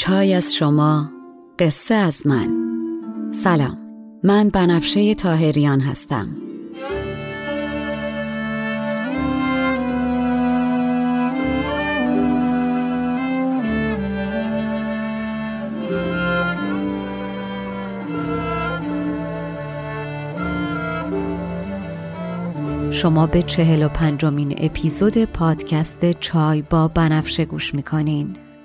[0.00, 1.10] چای از شما
[1.58, 2.48] قصه از من.
[3.32, 3.78] سلام
[4.24, 6.28] من بنفشه تاهریان هستم.
[22.90, 28.36] شما به چهل و پنجمین اپیزود پادکست چای با بنفشه گوش می‌کنین.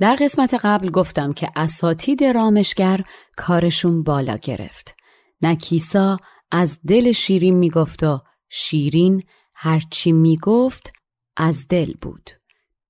[0.00, 3.00] در قسمت قبل گفتم که اساتید رامشگر
[3.36, 4.96] کارشون بالا گرفت.
[5.42, 6.16] نکیسا
[6.50, 8.20] از دل شیرین می‌گفت و
[8.50, 9.22] شیرین
[9.54, 10.92] هرچی می‌گفت
[11.36, 12.30] از دل بود.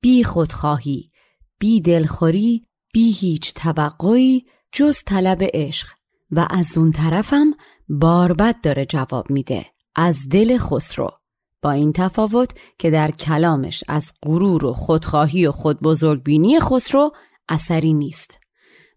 [0.00, 1.10] بی خودخواهی،
[1.58, 5.88] بی دلخوری، بی هیچ توقعی جز طلب عشق
[6.30, 7.54] و از اون طرفم
[7.88, 11.17] باربد داره جواب میده از دل خسرو.
[11.62, 17.10] با این تفاوت که در کلامش از غرور و خودخواهی و خودبزرگبینی خسرو
[17.48, 18.38] اثری نیست.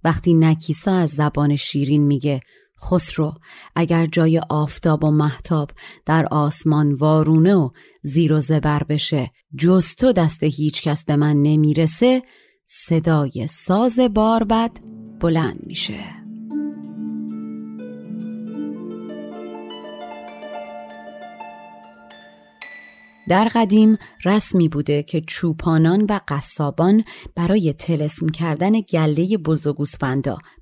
[0.03, 2.41] وقتی نکیسا از زبان شیرین میگه
[2.83, 3.33] خسرو
[3.75, 5.72] اگر جای آفتاب و محتاب
[6.05, 7.69] در آسمان وارونه و
[8.01, 12.23] زیر و زبر بشه جز تو دست هیچ کس به من نمی‌رسه
[12.66, 14.72] صدای ساز باربد
[15.19, 16.20] بلند میشه.
[23.31, 27.03] در قدیم رسمی بوده که چوپانان و قصابان
[27.35, 29.75] برای تلسم کردن گله بز و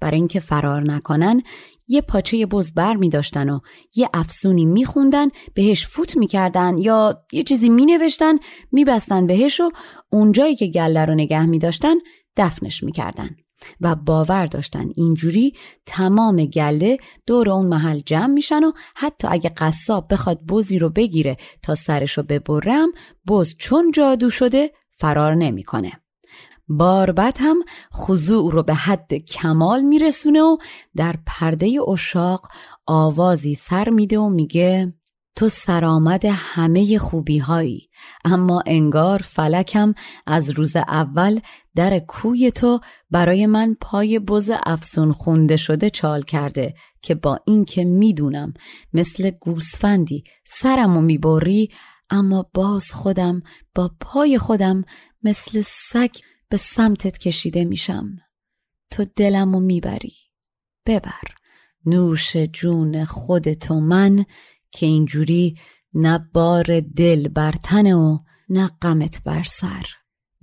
[0.01, 1.41] برای اینکه فرار نکنن
[1.87, 3.59] یه پاچه بز بر می داشتن و
[3.95, 8.35] یه افسونی می خوندن بهش فوت می کردن یا یه چیزی می نوشتن
[8.71, 9.71] می بستن بهش و
[10.09, 11.95] اونجایی که گله رو نگه می داشتن
[12.37, 13.29] دفنش می کردن.
[13.81, 15.53] و باور داشتن اینجوری
[15.85, 21.37] تمام گله دور اون محل جمع میشن و حتی اگه قصاب بخواد بزی رو بگیره
[21.61, 22.89] تا سرش رو ببرم
[23.27, 25.91] بز چون جادو شده فرار نمی‌کنه.
[26.69, 30.57] باربت هم خضوع رو به حد کمال میرسونه و
[30.95, 32.47] در پرده اشاق
[32.87, 34.93] آوازی سر میده و میگه
[35.35, 37.89] تو سرآمد همه خوبی هایی
[38.25, 39.93] اما انگار فلکم
[40.27, 41.39] از روز اول
[41.75, 42.79] در کوی تو
[43.11, 48.53] برای من پای بز افسون خونده شده چال کرده که با اینکه می‌دونم
[48.93, 51.69] مثل گوسفندی سرمو می‌بری
[52.09, 53.41] اما باز خودم
[53.75, 54.83] با پای خودم
[55.23, 56.15] مثل سگ
[56.49, 58.05] به سمتت کشیده میشم.
[58.91, 60.13] تو دلمو می‌بری.
[60.85, 61.21] ببر.
[61.85, 64.25] نوش جون خودتو من
[64.71, 65.55] که اینجوری
[65.93, 68.19] نه بار دل بر تنه و
[68.49, 69.85] نه غمت بر سر.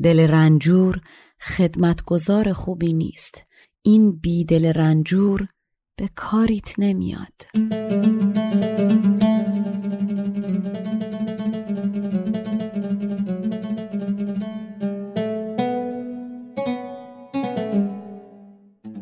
[0.02, 1.00] دل رنجور
[1.40, 3.46] خدمتگزار خوبی نیست.
[3.82, 5.49] این بی دل رنجور
[5.96, 7.32] به کاریت نمیاد.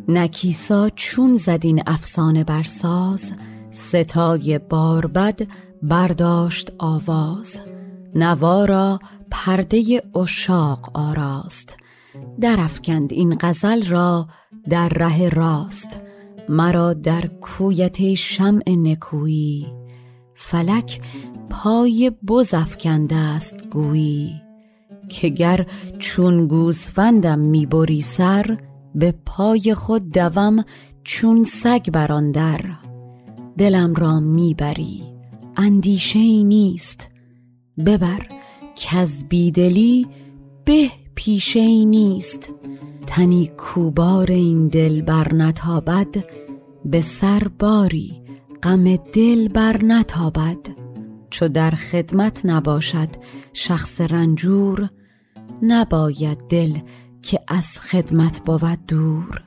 [0.09, 3.33] نکیسا چون زدین افسانه برساز
[3.75, 5.41] ستای باربد
[5.83, 7.61] برداشت آواز
[8.15, 8.99] نوارا
[9.31, 11.77] پرده اشاق آراست.
[12.41, 14.29] درفکند این غزل را
[14.71, 16.03] در ره راست.
[16.49, 19.67] مرا در کویت شمع نکویی.
[20.35, 21.01] فلک
[21.51, 24.43] پای بز افکنده است گویی.
[25.09, 25.67] که گر
[25.99, 28.59] چون گوسفندم می‌بری سر
[28.95, 30.65] به پای خود دوم
[31.05, 32.61] چون سگ بران در.
[33.59, 35.03] دلم را می‌بری.
[35.57, 37.11] اندیشه ای نیست.
[37.87, 38.29] ببر
[38.77, 40.07] کز بیدلی
[40.65, 42.53] به پیشه ای نیست.
[43.07, 46.25] تنی کوبار این دل بر نتابد
[46.85, 48.23] به سر باری
[48.63, 50.59] غم دل بر نتابد.
[51.31, 53.09] چو در خدمت نباشد
[53.53, 54.91] شخص رنجور
[55.63, 56.79] نباید دل
[57.23, 59.43] که از خدمت بود دور.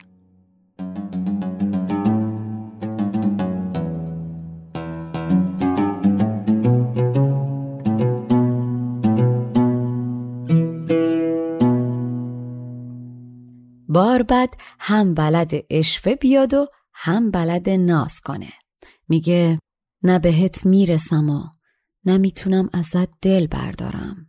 [13.98, 18.52] باربد هم بلد اشفه بیاد و هم بلد ناز کنه.
[19.08, 19.58] میگه
[20.02, 21.44] نه بهت می‌رسم و
[22.04, 24.26] نمی‌تونم ازت دل بردارم.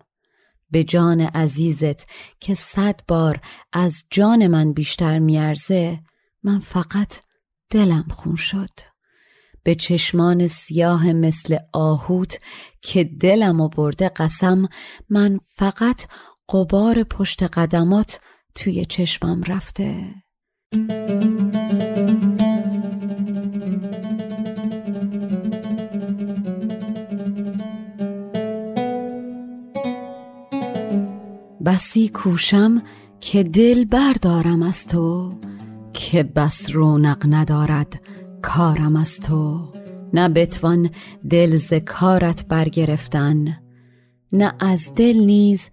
[0.71, 2.07] به جان عزیزت
[2.39, 3.41] که صد بار
[3.73, 5.99] از جان من بیشتر میارزه
[6.43, 7.19] من فقط
[7.69, 8.79] دلم خون شد.
[9.63, 12.39] به چشمان سیاه مثل آهوت
[12.81, 14.69] که دلم و برده قسم
[15.09, 16.05] من فقط
[16.49, 18.19] قبار پشت قدمات
[18.59, 20.05] توی چشمم رفته.
[31.65, 32.83] بسی کوشم
[33.19, 35.33] که دل بردارم از تو
[35.93, 38.01] که بس رونق ندارد
[38.41, 39.73] کارم از تو.
[40.13, 40.89] نه بتوان
[41.29, 43.57] دل ز کارت برگرفتن
[44.31, 45.69] نه از دل نیز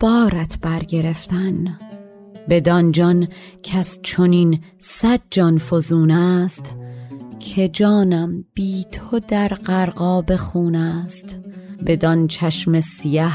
[0.00, 1.78] بارت برگرفتن.
[2.48, 3.28] بدان جان
[3.62, 6.74] کس چونین صد جان فزون است
[7.38, 11.38] که جانم بی تو در غرقاب خون است.
[11.86, 13.30] بدان چشم سیه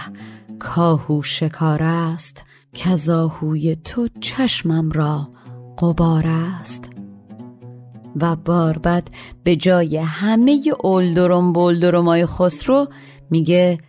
[0.59, 5.27] کاهو شکار است کزاهوی تو چشمم را
[5.77, 6.89] قبار است.
[8.15, 9.03] و باربد
[9.43, 12.87] به جای همه اولدرم بولدرمای خسرو
[13.29, 13.79] میگه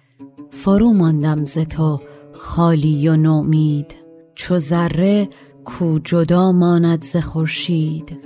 [0.51, 2.01] فرو ماندم ز تو
[2.33, 4.02] خالی و نومید.
[4.43, 5.29] چو ذره
[5.65, 8.19] کو جدا ماند ز خورشید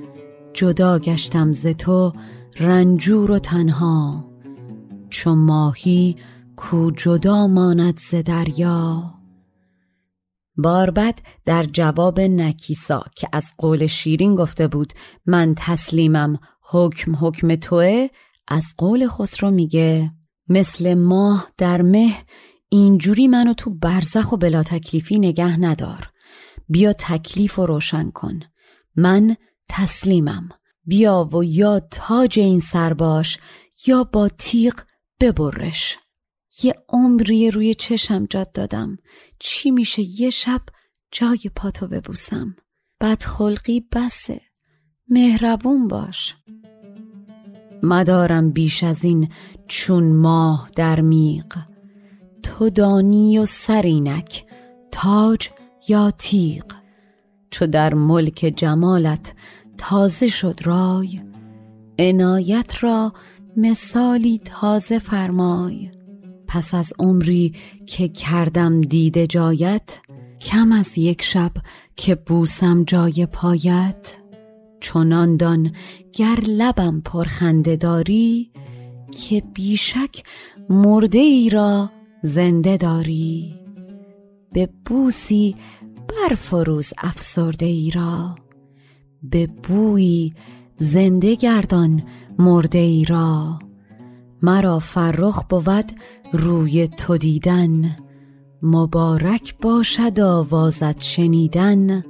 [0.52, 2.12] جدا گشتم ز تو
[2.58, 4.30] رنجور و تنها.
[5.10, 6.16] چو ماهی
[6.56, 9.02] کو جدا ماند ز دریا.
[10.56, 14.92] باربد در جواب نکیسا که از قول شیرین گفته بود
[15.26, 16.38] من تسلیمم
[16.70, 18.08] حکم حکم توه
[18.48, 20.12] از قول خسرو میگه
[20.48, 22.12] مثل ماه در مه
[22.68, 26.10] اینجوری منو تو برزخ و بلا تکلیفی نگه ندار.
[26.68, 28.40] بیا تکلیف و روشن کن.
[28.96, 29.36] من
[29.68, 30.48] تسلیمم.
[30.84, 33.38] بیا و یا تاج این سر باش
[33.86, 34.74] یا با تیغ
[35.20, 35.98] ببرش.
[36.62, 38.96] یه عمری روی چشم جاد دادم.
[39.38, 40.62] چی میشه یه شب
[41.10, 42.56] جای پاتو ببوسم؟
[43.00, 44.40] بدخلقی بسه.
[45.08, 46.36] مهربون باش.
[47.82, 49.28] مدارم بیش از این
[49.68, 51.75] چون ماه در میغ.
[52.46, 54.44] تو دانی و سرینک
[54.92, 55.48] تاج
[55.88, 56.64] یا تیغ؟
[57.50, 59.34] چو در ملک جمالت
[59.78, 61.20] تازه شد رای
[61.98, 63.12] عنایت را
[63.56, 65.90] مثالی تازه فرمای.
[66.46, 67.54] پس از عمری
[67.86, 69.98] که کردم دیده جایت
[70.40, 71.52] کم از یک شب
[71.96, 74.16] که بوسم جای پایت.
[74.80, 75.72] چنان دان
[76.12, 78.50] گر لبم پرخنده داری
[79.10, 80.22] که بیشک
[80.68, 81.90] مرده ای را
[82.26, 83.60] زنده داری؟
[84.52, 85.56] به بوسی
[86.08, 88.34] برفروز افسرده ای را.
[89.22, 90.34] به بویی
[90.76, 92.02] زنده گردان
[92.38, 93.58] مرده ای را.
[94.42, 95.92] مرا فرخ بود
[96.32, 97.96] روی تو دیدن.
[98.62, 102.04] مبارک باشد آوازت شنیدن.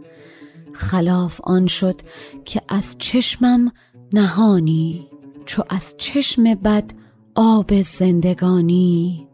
[0.72, 2.00] خلاف آن شد
[2.44, 3.72] که از چشمم
[4.12, 5.08] نهانی
[5.46, 6.90] چو از چشم بد
[7.34, 9.25] آب زندگانی.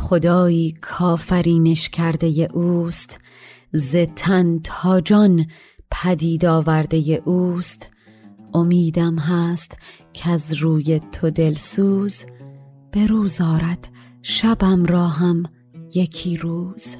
[0.00, 3.20] خدایی کافرینش کرده اوست
[3.72, 5.46] ز تن تا جان
[5.90, 7.90] پدید آورده اوست.
[8.54, 9.78] امیدم هست
[10.12, 12.24] که از روی تو دلسوز
[12.92, 13.88] به روز آرد
[14.22, 15.42] شبم را هم
[15.94, 16.96] یکی روز.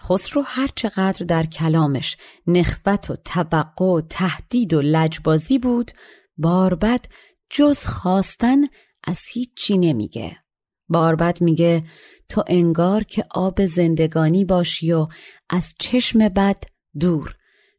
[0.00, 2.16] خسرو هر چقدر در کلامش
[2.46, 5.90] نخوت و توقع و تهدید و لجبازی بود
[6.38, 7.04] باربد
[7.50, 8.58] جز خواستن
[9.04, 10.41] از هیچی نمیگه.
[10.88, 11.84] باربد میگه
[12.28, 15.06] تو انگار که آب زندگانی باشی و
[15.50, 16.64] از چشم بد
[17.00, 17.36] دور.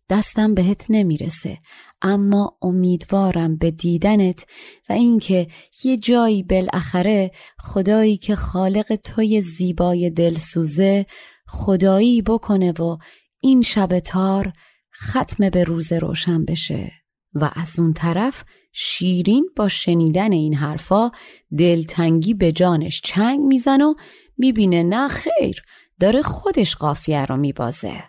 [0.10, 1.58] دستم بهت نمی‌رسه
[2.02, 4.46] اما امیدوارم به دیدنت
[4.90, 5.48] و اینکه
[5.84, 11.06] یه جایی بالاخره خدایی که خالق توی زیبای دلسوزه
[11.48, 12.98] خدایی بکنه و
[13.40, 14.54] این شب تار
[14.94, 16.92] ختم به روز روشن بشه.
[17.34, 18.44] و از اون طرف
[18.74, 21.12] شیرین با شنیدن این حرفا
[21.58, 23.94] دلتنگی به جانش چنگ میزن و
[24.38, 25.64] می‌بینه نه خیر
[26.00, 28.04] داره خودش قافیه رو میبازه.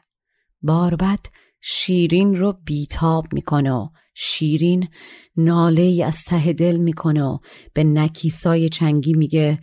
[0.62, 1.20] باربد
[1.60, 4.88] شیرین رو بیتاب می‌کنه و شیرین
[5.36, 7.38] ناله ای از ته دل می‌کنه و
[7.74, 9.58] به نکیسای چنگی میگه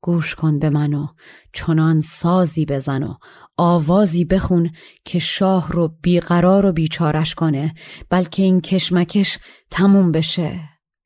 [0.00, 1.06] گوش کن به منو
[1.52, 3.14] چنان سازی بزن و
[3.56, 4.70] آوازی بخون
[5.04, 7.74] که شاه رو بیقرار و بیچارش کنه
[8.10, 9.38] بلکه این کشمکش
[9.70, 10.60] تموم بشه.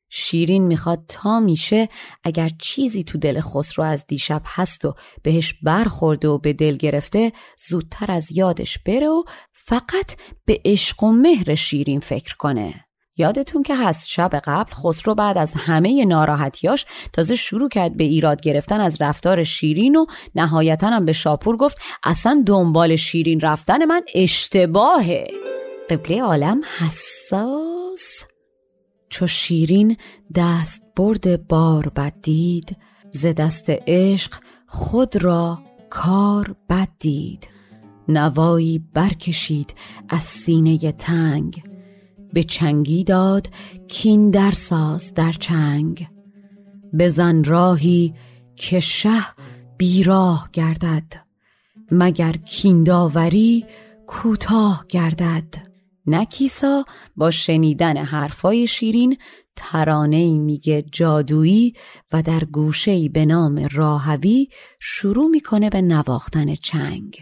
[0.09, 1.89] شیرین می‌خواد تا میشه
[2.23, 7.31] اگر چیزی تو دل خسرو از دیشب هست و بهش برخورده و به دل گرفته
[7.67, 12.86] زودتر از یادش بره و فقط به عشق و مهر شیرین فکر کنه.
[13.17, 18.41] یادتون که هست شب قبل خسرو بعد از همه ناراحتیاش تازه شروع کرد به ایراد
[18.41, 20.05] گرفتن از رفتار شیرین و
[20.35, 25.27] نهایتا هم به شاپور گفت اصلا دنبال شیرین رفتن من اشتباهه.
[25.89, 28.27] قبله عالم حساس.
[29.09, 29.97] چو شیرین
[30.35, 32.77] دست برد بار بد دید
[33.11, 34.33] ز دست عشق
[34.67, 35.59] خود را
[35.89, 37.47] کار بد دید.
[38.07, 39.75] نوایی برکشید
[40.09, 41.63] از سینه تنگ
[42.33, 43.47] به چنگی داد
[43.87, 46.07] کین در ساز در چنگ.
[46.99, 48.13] بزن راهی
[48.55, 49.25] که شه
[49.77, 51.13] بیراه گردد
[51.91, 53.65] مگر کینداوری
[54.07, 55.67] کوتاه گردد.
[56.07, 59.17] نکیسا با شنیدن حرفای شیرین
[59.55, 61.73] ترانه میگه جادویی
[62.13, 64.47] و در گوشه به نام راهوی
[64.79, 67.21] شروع می‌کنه به نواختن چنگ.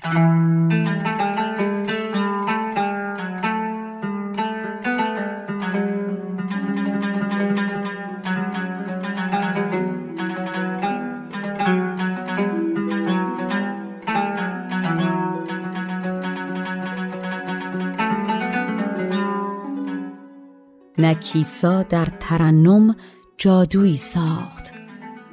[21.05, 22.95] نکیسا در ترنم
[23.37, 24.73] جادویی ساخت.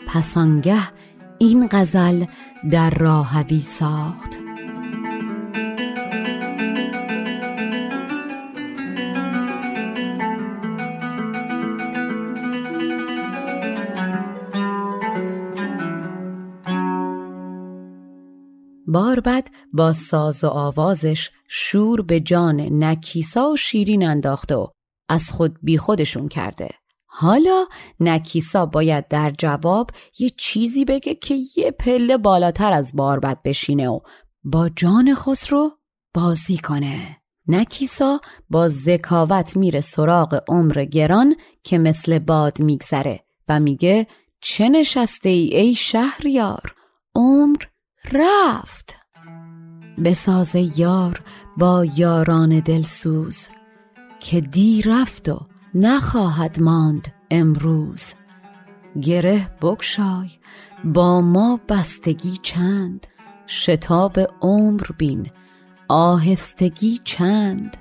[0.06, 0.82] پسانگه
[1.38, 2.24] این غزل
[2.70, 4.30] در راهوی ساخت.
[18.86, 24.66] باربد با ساز و آوازش شور به جان نکیسا و شیرین انداخته و
[25.12, 26.68] از خود بی خودشون کرده.
[27.06, 27.64] حالا
[28.00, 34.00] نکیسا باید در جواب یه چیزی بگه که یه پله بالاتر از باربد بشینه و
[34.44, 35.70] با جان خسرو
[36.14, 37.16] بازی کنه.
[37.48, 44.06] نکیسا با ذکاوت میره سراغ عمر گران که مثل باد میگذره و میگه
[44.40, 46.74] چه نشسته ای ای شهریار؟
[47.14, 47.62] عمر
[48.12, 48.96] رفت.
[50.04, 51.22] بساز یار
[51.56, 53.46] با یاران دلسوز.
[54.22, 55.40] که دی رفت و
[55.74, 58.12] نخواهد ماند امروز.
[59.02, 60.28] گره بکشای
[60.84, 63.06] با ما بستگی چند.
[63.46, 65.30] شتاب عمر بین
[65.88, 67.76] آهستگی چند.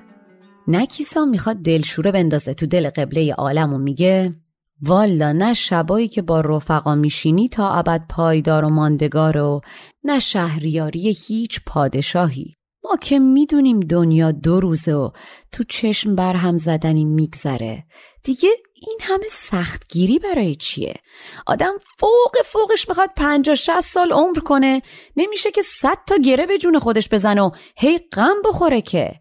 [0.68, 4.36] نکیسا می‌خواد دلشوره بندازه تو دل قبله عالم و میگه
[4.82, 9.62] والا نه شبایی که با رفقا میشینی تا ابد پایدار و ماندگار و
[10.04, 12.56] نه شهریاری هیچ پادشاهی.
[12.92, 15.10] ما که می‌دونیم دنیا دو روزه و
[15.52, 17.84] تو چشم بر هم زدنی میگذره.
[18.24, 18.50] دیگه
[18.82, 20.94] این همه سختگیری برای چیه؟
[21.48, 24.82] آدم فوق فوقش می‌خواد پنجا شست سال عمر کنه.
[25.18, 29.12] نمیشه که صد تا گره به جون خودش بزن و هی غم بخوره که.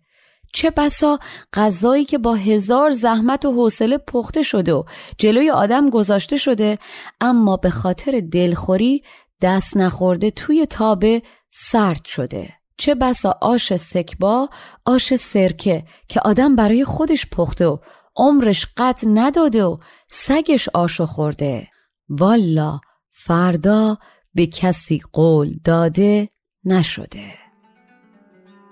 [0.53, 1.19] چه بسا
[1.53, 4.85] غذایی که با هزار زحمت و حوصله پخته شده و
[5.19, 6.79] جلوی آدم گذاشته شده
[7.21, 9.03] اما به خاطر دلخوری
[9.43, 12.60] دست نخورده توی تابه سرد شده.
[12.81, 14.49] چه بسا آش سکبا
[14.85, 17.79] آش سرکه که آدم برای خودش پخته و
[18.17, 21.69] عمرش قط نداده و سگش آشو خورده.
[22.09, 23.99] والا فردا
[24.35, 26.29] به کسی قول داده
[26.65, 27.33] نشده.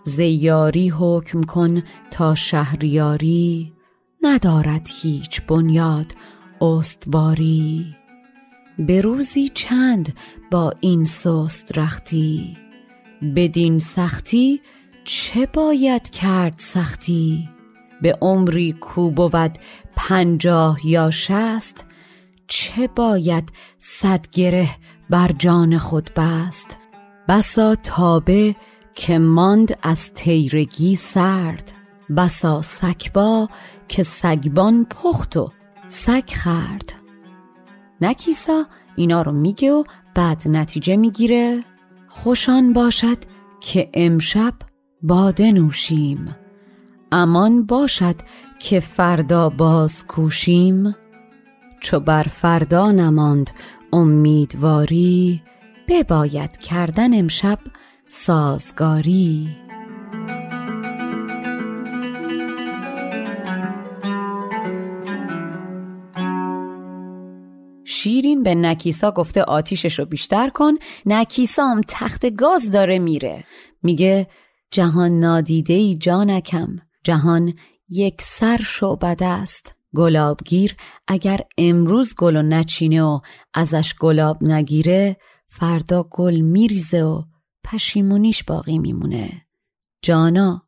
[0.05, 3.73] زیاری حکم کن تا شهریاری
[4.23, 6.13] ندارد هیچ بنیاد
[6.61, 7.97] استواری.
[8.79, 10.17] به روزی چند
[10.51, 12.68] با این سست رختی؟
[13.37, 14.61] بدین سختی
[15.05, 17.49] چه باید کرد سختی؟
[18.03, 19.59] به عمری کو بود
[19.97, 21.87] پنجاه یا شست
[22.47, 24.69] چه باید صد گره
[25.11, 26.79] بر جان خود بست؟
[27.29, 28.57] بسا تابه
[28.95, 31.73] که ماند از تیرگی سرد
[32.17, 33.49] بسا سکبا
[33.89, 35.53] که سگبان پخت و
[35.89, 36.95] سگ خرد.
[38.01, 38.65] نکیسا
[38.97, 39.85] اینا رو میگه و
[40.15, 41.65] بعد نتیجه می‌گیره.
[42.09, 43.17] خوشان باشد
[43.61, 44.55] که امشب
[45.03, 46.37] باده نوشیم
[47.13, 48.15] امان باشد
[48.59, 50.95] که فردا باز کوشیم.
[51.81, 53.51] چو بر فردا نماند
[53.93, 55.43] امیدواری
[55.89, 57.59] بباید کردن امشب
[58.09, 59.68] سازگاری.
[67.99, 70.73] شیرین به نکیسا گفته آتیشش رو بیشتر کن.
[71.07, 73.45] نکیسا هم تخت گاز داره میره.
[73.83, 74.29] میگه
[74.71, 76.77] جهان نادیده ای جانکم.
[77.05, 77.55] جهان
[77.89, 79.77] یک سر شعبده است.
[79.97, 80.77] گلابگیر
[81.09, 83.21] اگر امروز گل و نچینه و
[83.55, 85.17] ازش گلاب نگیره
[85.49, 87.23] فردا گل میریزه و
[87.65, 89.47] پشیمونیش باقی میمونه.
[90.03, 90.63] جانا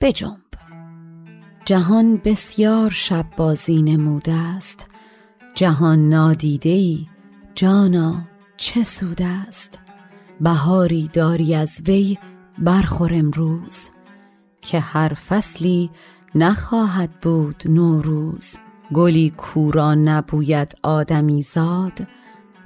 [0.00, 0.40] بجنب.
[1.64, 4.93] جهان بسیار شب بازی نموده است.
[5.54, 7.06] جهان نادیده ای
[7.54, 8.22] جانا
[8.56, 9.78] چه سود است؟
[10.40, 12.18] بهاری داری از وی
[12.58, 13.88] برخور امروز
[14.60, 15.90] که هر فصلی
[16.34, 18.56] نخواهد بود نوروز.
[18.94, 22.06] گلی کورا نبوید آدمی زاد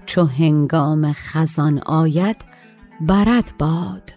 [0.07, 2.45] چو هنگام خزان آید
[3.00, 4.12] برد باد.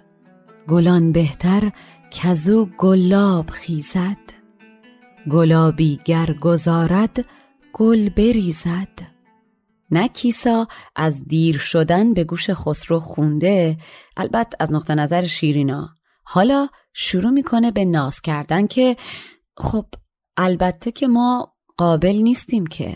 [0.68, 1.72] گلان بهتر
[2.12, 4.18] کزو گلاب خیزد
[5.32, 7.26] گلابی گر گذارد
[7.74, 9.12] گل بریزد.
[9.92, 13.78] نه کیسا از دیر شدن به گوش خسرو خونده
[14.18, 15.90] البته از نقطه نظر شیرینا.
[16.24, 18.96] حالا شروع می‌کنه به ناز کردن که
[19.58, 19.86] خب
[20.38, 22.96] البته که ما قابل نیستیم که.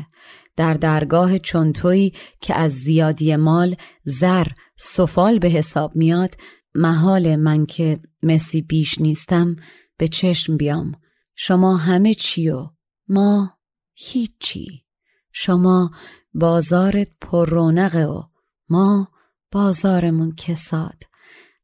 [0.58, 2.12] در درگاه چونتوی
[2.42, 6.36] که از زیادی مال زر سفال به حساب میاد
[6.76, 9.56] محال من که مسی بیش نیستم
[9.98, 10.92] به چشم بیام.
[11.36, 12.68] شما همه چی و
[13.08, 13.55] ما
[13.96, 14.84] هیچی.
[15.32, 15.92] شما
[16.34, 18.24] بازارت پر رونقه و
[18.70, 19.08] ما
[19.52, 21.04] بازارمون کساد.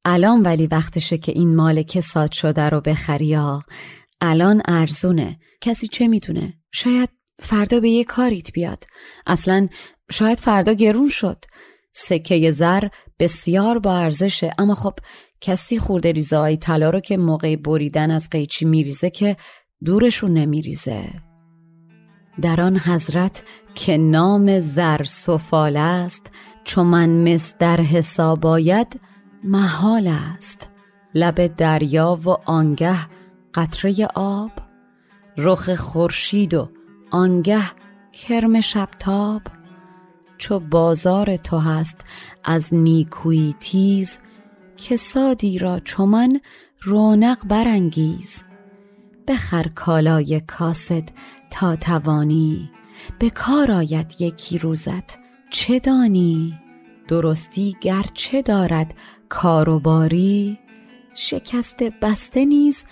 [0.06, 3.64] الان ولی وقتشه که این مال کساد شده رو بخری ها
[4.22, 5.40] الان ارزونه.
[5.62, 8.84] کسی چه می‌تونه شاید فردا به یه کاریت بیاد.
[9.28, 9.68] اصلا
[10.12, 11.46] شاید فردا گرون شد.
[11.94, 12.88] سکه زر
[13.20, 14.54] بسیار با ارزشه.
[14.58, 14.94] اما خب
[15.42, 19.38] کسی خورده ریزه های طلا رو که موقع بریدن از قیچی میریزه که
[19.86, 21.31] دورشون نمیریزه.
[22.42, 23.44] در آن حضرت
[23.76, 26.32] که نام زر سفال است
[26.64, 29.00] چون من مس در حساب آید
[29.44, 30.70] محال است.
[31.16, 32.98] لب دریا و آنگه
[33.54, 34.52] قطره آب
[35.38, 36.70] رخ خورشید و
[37.12, 37.64] آنگه
[38.14, 39.42] کرم شبتاب.
[40.38, 41.98] چو بازار تو هست
[42.44, 44.18] از نیکویی تیز
[44.78, 46.40] که سادی را چو من
[46.82, 48.44] رونق برانگیز.
[49.28, 51.04] بخر کالای کاسد
[51.52, 52.72] تا توانی.
[53.20, 55.18] به کار آید یکی روزت.
[55.50, 56.60] چه دانی؟
[57.08, 58.96] درستی گرچه دارد
[59.30, 60.60] کاروباری
[61.14, 62.84] شکست بسته نیز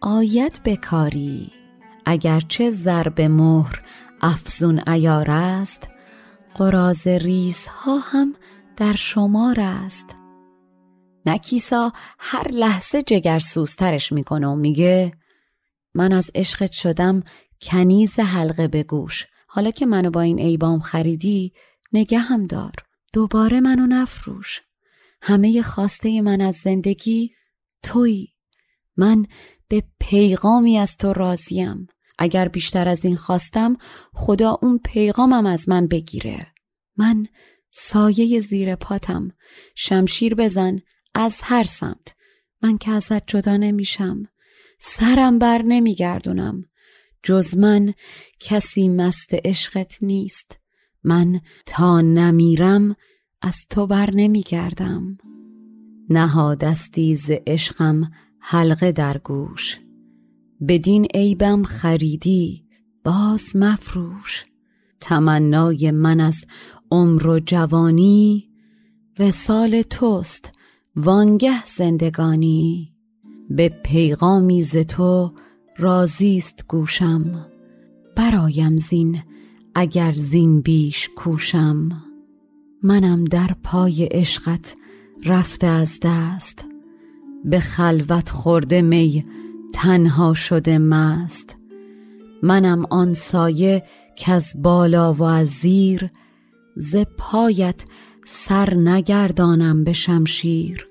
[0.00, 1.52] آید بکاری
[2.06, 3.82] اگرچه ضرب مهر
[4.22, 5.90] افزون ایار است
[6.54, 8.34] قراز ریزها هم
[8.76, 10.16] در شمار است.
[11.26, 15.12] نکیسا هر لحظه جگر سوزترش می‌کنه و میگه
[15.94, 17.22] من از عشقت شدم
[17.62, 19.26] کنیز حلقه به گوش.
[19.46, 21.52] حالا که منو با این ایبام خریدی
[21.92, 22.72] نگه هم دار.
[23.12, 24.62] دوباره منو نفروش.
[25.22, 27.32] همه خواسته من از زندگی
[27.82, 28.28] توی.
[28.96, 29.26] من
[29.68, 31.86] به پیغامی از تو راضیم.
[32.18, 33.76] اگر بیشتر از این خواستم
[34.14, 36.46] خدا اون پیغامم از من بگیره.
[36.96, 37.26] من
[37.70, 39.30] سایه زیر پاتم.
[39.74, 40.78] شمشیر بزن
[41.14, 42.14] از هر سمت.
[42.62, 44.22] من که ازت جدا نمیشم.
[44.78, 46.64] سرم بر نمیگردونم.
[47.26, 47.94] جز من
[48.40, 50.58] کسی مست عشقت نیست.
[51.04, 52.96] من تا نمیرم
[53.42, 55.18] از تو بر نمیگردم.
[56.10, 58.10] نهادستی ز عشقم
[58.40, 59.78] حلقه در گوش.
[60.68, 62.64] بدین عیبم خریدی
[63.04, 64.44] باز مفروش.
[65.00, 66.44] تمنای من از
[66.90, 68.50] عمر و جوانی
[69.18, 70.52] وسال توست
[70.96, 72.94] وانگه زندگانی.
[73.50, 75.32] به پیغامی ز تو
[75.78, 77.46] رازیست گوشم.
[78.16, 79.22] برایم زین
[79.74, 81.88] اگر زین بیش کوشم.
[82.82, 84.74] منم در پای عشقت
[85.26, 86.68] رفته از دست.
[87.44, 89.26] به خلوت خورده می
[89.74, 91.56] تنها شده مست.
[92.42, 93.84] منم آن سایه
[94.16, 96.10] که از بالا و از زیر.
[96.76, 97.84] ز پایت
[98.26, 100.88] سر نگردانم به شمشیر.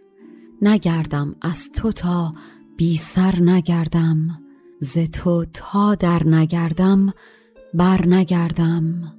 [0.62, 2.34] نگردم از تو تا
[2.78, 4.45] بی سر نگردم.
[4.86, 7.14] ز تو تا در نگردم
[7.74, 9.14] بر نگردم.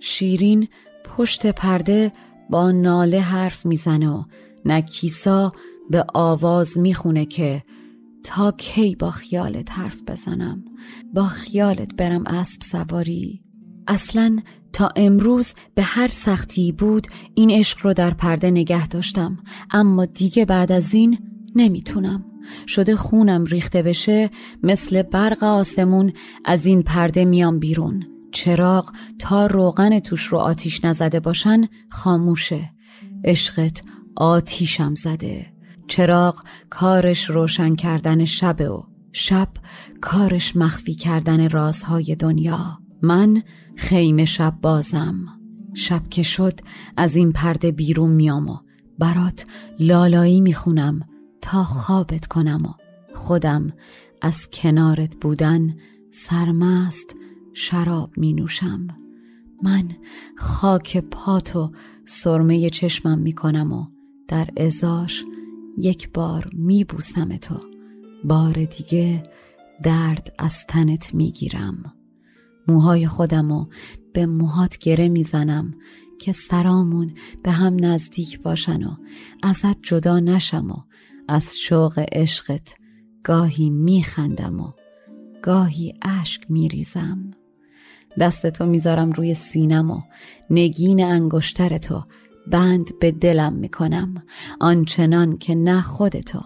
[0.00, 0.68] شیرین
[1.04, 2.12] پشت پرده
[2.50, 4.24] با ناله حرف می‌زنه
[4.64, 5.52] نکیسا
[5.90, 7.62] به آواز می‌خونه که
[8.24, 10.64] تا کی با خیالت حرف بزنم؟
[11.14, 13.42] با خیالت برم اسب سواری.
[13.86, 14.38] اصلا
[14.72, 19.38] تا امروز به هر سختی بود این عشق رو در پرده نگه داشتم
[19.70, 21.18] اما دیگه بعد از این
[21.54, 22.33] نمی‌تونم.
[22.66, 24.30] شده خونم ریخته بشه
[24.62, 26.12] مثل برق آسمون
[26.44, 28.06] از این پرده میام بیرون.
[28.32, 32.70] چراغ تا روغن توش رو آتیش نزده باشن خاموشه.
[33.24, 33.82] عشقت
[34.16, 35.46] آتیشم زده.
[35.88, 39.48] چراغ کارش روشن کردن شب و شب
[40.00, 42.78] کارش مخفی کردن رازهای دنیا.
[43.02, 43.42] من
[43.76, 45.26] خیمه شب بازم.
[45.74, 46.60] شب که شد
[46.96, 48.56] از این پرده بیرون میام و
[48.98, 49.46] برات
[49.78, 51.00] لالایی می‌خونم.
[51.44, 52.72] تا خوابت کنم و
[53.14, 53.72] خودم
[54.22, 55.76] از کنارت بودن
[56.10, 57.14] سرمست
[57.52, 58.86] شراب می نوشم.
[59.62, 59.88] من
[60.36, 61.72] خاک پاتو
[62.06, 63.86] سرمه چشمم می کنم و
[64.28, 65.24] در ازاش
[65.78, 67.60] یک بار می بوسم تو.
[68.24, 69.22] بار دیگه
[69.82, 71.94] درد از تنت می گیرم.
[72.68, 73.66] موهای خودمو
[74.12, 75.70] به موهات گره می‌زنم
[76.20, 78.90] که سرامون به هم نزدیک باشن و
[79.42, 80.93] ازت جدا نشم و
[81.28, 82.74] از شوق عشقت
[83.22, 84.72] گاهی میخندم و
[85.42, 87.30] گاهی اشک میریزم.
[88.18, 90.00] دست تو می‌ذارم روی سینم و
[90.50, 92.04] نگین انگشتر تو
[92.50, 94.14] بند به دلم می‌کنم.
[94.60, 96.40] آنچنان که نه خودتو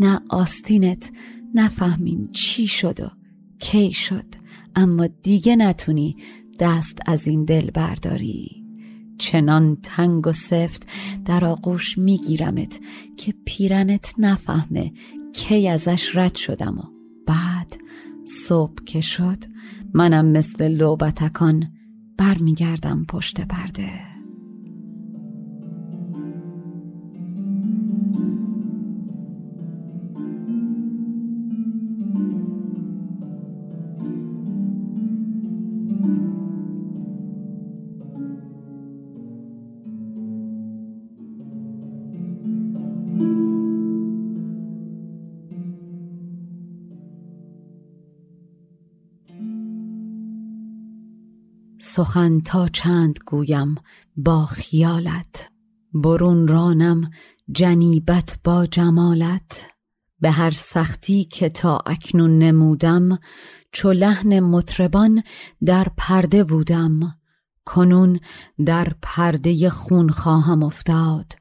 [0.00, 1.10] نه آستینت
[1.54, 3.10] نفهمیم چی شد و
[3.58, 4.26] کی شد.
[4.76, 6.16] اما دیگه نتونی
[6.58, 8.59] دست از این دل برداری.
[9.20, 10.86] چنان تنگ و سفت
[11.24, 12.80] در آغوش میگیرمت
[13.16, 14.92] که پیرنت نفهمه
[15.32, 16.82] کی ازش رد شدم و
[17.26, 17.76] بعد
[18.24, 19.44] صبح که شد
[19.94, 21.72] منم مثل لوبتکان
[22.18, 24.09] برمیگردم پشت پرده.
[51.94, 53.74] سخن تا چند گویم
[54.16, 55.50] با خیالت؟
[55.94, 57.10] برون رانم
[57.52, 59.66] جنیبت با جمالت؟
[60.20, 63.18] به هر سختی که تا اکنون نمودم
[63.72, 65.22] چو لحن مطربان
[65.64, 67.00] در پرده بودم.
[67.64, 68.20] کنون
[68.66, 71.32] در پرده خون خواهم افتاد.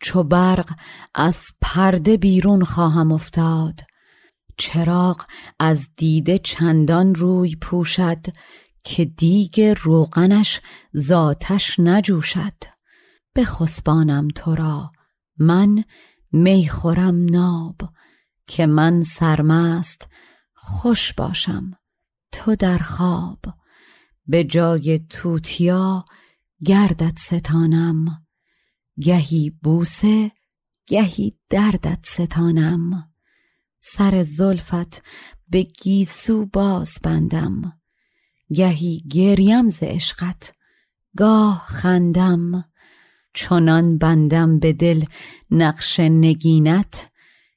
[0.00, 0.70] چو برق
[1.14, 3.80] از پرده بیرون خواهم افتاد.
[4.56, 5.24] چراغ
[5.58, 8.26] از دیده چندان روی پوشد
[8.84, 10.60] که دیگ روغنش
[10.96, 12.56] ذاتش نجوشد.
[13.34, 14.92] بخسبانم تو را
[15.38, 15.84] من
[16.32, 17.80] می خورم ناب
[18.46, 20.08] که من سرمست
[20.54, 21.70] خوش باشم
[22.32, 23.40] تو در خواب.
[24.26, 26.04] به جای توتیا
[26.64, 28.26] گردت ستانم
[29.00, 30.32] گهی بوسه
[30.86, 33.12] گهی دردت ستانم.
[33.80, 35.02] سر زلفت
[35.48, 37.79] به گیسو باز بندم
[38.54, 40.52] گهی گریم ز عشقت.
[41.16, 42.64] گاه خندم
[43.34, 45.04] چنان بندم به دل
[45.50, 47.10] نقش نگینت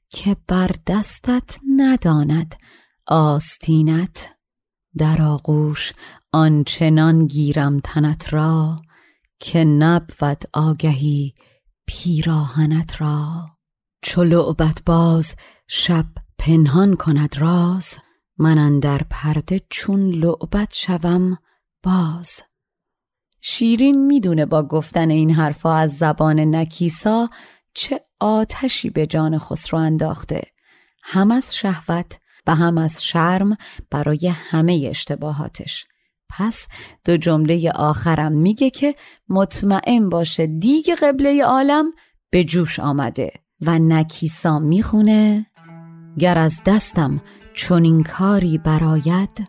[0.09, 2.55] که بر دستت نداند
[3.07, 4.35] آستینت.
[4.97, 5.93] در آغوش
[6.31, 8.81] آنچنان گیرم تنت را
[9.39, 11.33] که نبود آگهی
[11.85, 13.49] پیراهنت را.
[14.01, 15.35] چو لعبت باز
[15.67, 16.05] شب
[16.37, 17.97] پنهان کند راز
[18.37, 21.37] من در پرده چون لعبت شوم
[21.83, 22.41] باز.
[23.41, 27.29] شیرین می‌دونه با گفتن این حرفا از زبان نکیسا
[27.73, 30.41] چه آتشی به جان خسرو انداخته.
[31.03, 32.17] هم از شهوت
[32.47, 33.57] و هم از شرم
[33.91, 35.85] برای همه اشتباهاتش.
[36.29, 36.67] پس
[37.05, 38.95] دو جمله آخرم میگه که
[39.29, 41.91] مطمئن باشه دیگ قبله عالم
[42.29, 45.45] به جوش آمده و نکیسا می‌خونه
[46.19, 47.21] گر از دستم
[47.53, 49.47] چون این کاری براید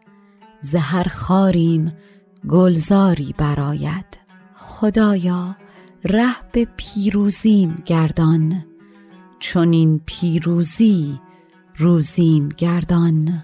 [0.61, 1.93] زهر خاریم
[2.49, 4.19] گلزاری براید
[4.55, 5.57] خدایا
[6.05, 8.65] ره به پیروزیم گردان
[9.39, 11.21] چون این پیروزی
[11.77, 13.43] روزیم گردان.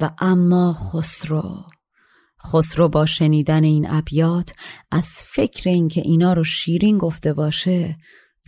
[0.00, 1.64] و اما خسرو
[2.46, 4.52] خسرو با شنیدن این ابیات
[4.90, 7.96] از فکر اینکه اینا رو شیرین گفته باشه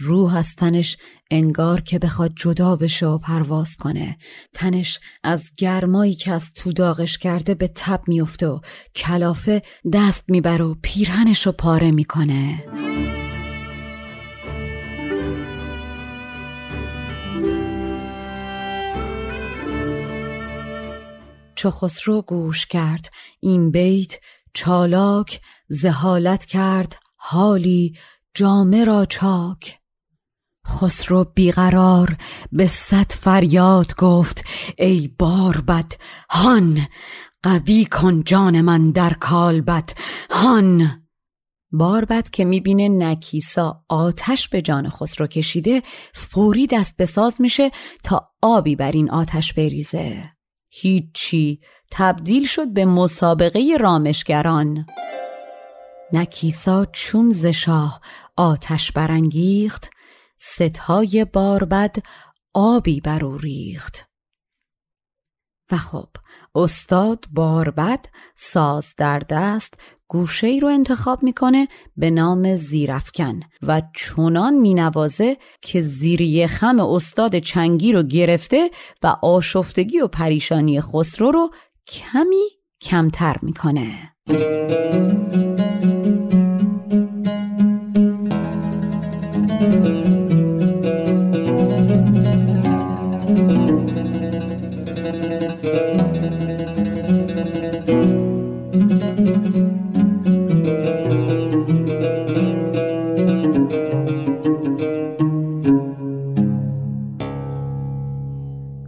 [0.00, 0.96] روح از تنش
[1.30, 4.18] انگار که بخواد جدا بشه و پرواز کنه.
[4.54, 8.60] تنش از گرمایی که از تو داغش کرده به تب میفته و
[8.94, 12.64] کلافه دست می‌بره و پیرهنش رو پاره می‌کنه.
[21.54, 23.10] چو خسرو گوش کرد.
[23.40, 24.14] این بیت
[24.54, 27.98] چالاک زهالت کرد حالی
[28.34, 29.79] جامه را چاک.
[30.70, 32.16] خسرو بیقرار
[32.52, 34.44] به صد فریاد گفت
[34.78, 35.08] ای
[35.68, 35.92] بد
[36.30, 36.86] هان!
[37.42, 39.90] قوی کن جان من در کالبد
[40.30, 41.00] هان!
[41.72, 45.82] باربد که می‌بینه نکیسا آتش به جان خسرو کشیده
[46.14, 47.70] فوری دست به ساز میشه
[48.04, 50.24] تا آبی بر این آتش بریزه.
[50.68, 54.86] هیچی تبدیل شد به مسابقه رامشگران.
[56.12, 58.00] نکیسا چون ز شاه
[58.36, 59.90] آتش برانگیخت
[60.40, 61.96] ستای باربد
[62.54, 64.04] آبی بر او ریخت.
[65.72, 66.08] و خب
[66.54, 69.74] استاد باربد ساز در دست
[70.08, 77.38] گوشه ای رو انتخاب می‌کنه به نام زیرفکن و چونان مینوازه که زیری خم استاد
[77.38, 78.70] چنگی رو گرفته
[79.02, 81.50] و آشفتگی و پریشانی خسرو رو
[81.86, 82.48] کمی
[82.80, 84.12] کمتر می‌کنه.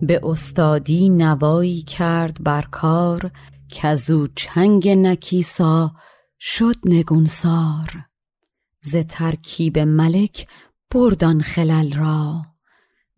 [0.03, 3.31] به استادی نوایی کرد بر کار
[3.69, 5.93] کزو چنگ نکیسا
[6.41, 8.05] شد نگونسار.
[8.81, 10.47] ز ترکیب ملک
[10.91, 12.43] بردان خلل را.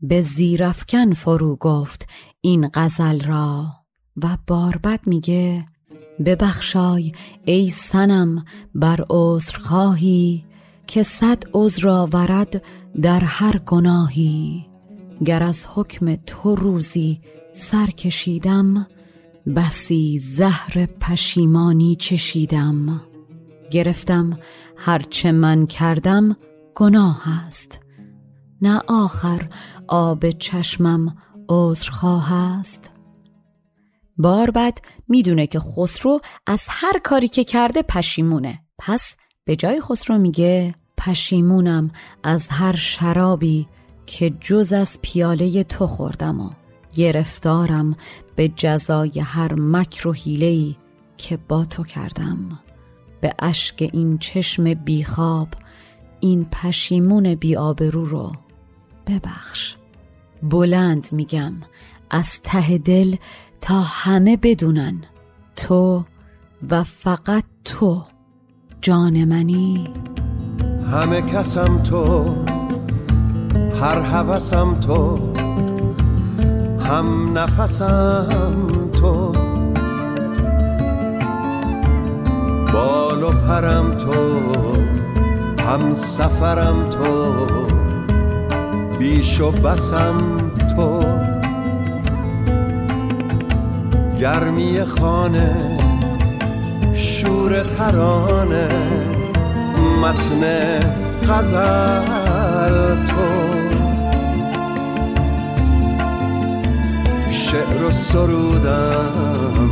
[0.01, 2.07] به زیرفکن فرو گفت
[2.40, 3.66] این غزل را.
[4.16, 5.66] و باربد میگه
[6.27, 7.12] ببخشای
[7.44, 8.44] ای سنم
[8.75, 10.44] بر عذر خواهی
[10.87, 12.62] که صد عذر آورد
[13.03, 14.74] در هر گناهی.
[15.24, 17.20] گر از حکم تو روزی
[17.53, 18.87] سر کشیدم
[19.57, 23.00] بسی زهر پشیمانی چشیدم.
[23.70, 24.38] گرفتم
[24.77, 26.37] هرچه من کردم
[26.74, 27.81] گناه است.
[28.62, 29.48] نه آخر
[29.88, 31.16] آب چشمم
[31.48, 32.90] عذرخواه است.
[34.16, 38.61] بار بعد می‌دونه که خسرو از هر کاری که کرده پشیمونه.
[38.79, 41.90] پس به جای خسرو میگه پشیمونم
[42.22, 43.68] از هر شرابی
[44.07, 46.51] که جز از پیاله تو خوردم و
[46.95, 47.97] گرفتارم
[48.37, 50.77] به جزای هر مکر و حیله‌ای
[51.17, 52.59] که با تو کردم.
[53.21, 55.49] به اشک این چشم بیخواب
[56.21, 58.33] این پشیمون بیابرو رو
[59.07, 59.77] ببخش.
[60.43, 61.53] بلند میگم
[62.11, 63.17] از ته دل
[63.61, 65.03] تا همه بدونن
[65.57, 66.05] تو
[66.71, 68.05] و فقط تو
[68.81, 69.88] جان منی.
[70.90, 72.63] همه کسم تو.
[73.85, 75.18] هر هوسم تو
[76.81, 78.27] هم نفسم
[79.01, 79.33] تو.
[82.73, 84.12] بال و پرم تو
[85.62, 87.35] هم سفرم تو.
[88.99, 90.14] بیش و بسم
[90.77, 91.01] تو.
[94.18, 95.79] گرمی خانه
[96.94, 98.68] شور ترانه
[100.03, 100.44] متن
[101.29, 103.63] غزل تو.
[107.35, 109.70] شعر و سرودم.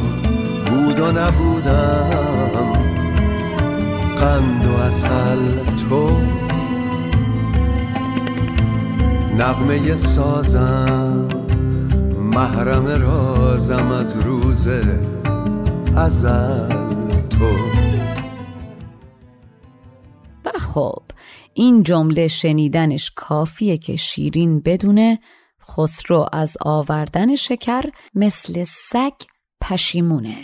[0.71, 2.73] بود و نبودم.
[4.17, 6.17] قند و اصل تو.
[9.39, 11.29] نغمه سازم.
[12.19, 14.69] محرم رازم از روز
[15.97, 16.69] ازل
[17.31, 17.47] تو.
[20.45, 21.03] و خب
[21.55, 25.19] این جمله شنیدنش کافیه که شیرین بدونه
[25.71, 27.83] خسرو از آوردن شکر
[28.15, 29.13] مثل سگ
[29.61, 30.37] پشیمونه.